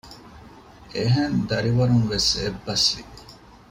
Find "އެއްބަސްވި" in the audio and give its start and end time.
2.41-3.03